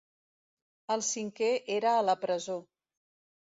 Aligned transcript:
El 0.95 1.03
cinquè 1.07 1.51
era 1.75 1.93
a 1.99 2.01
la 2.09 2.17
presó. 2.25 2.57